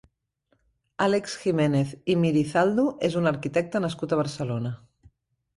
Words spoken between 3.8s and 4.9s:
nascut a Barcelona.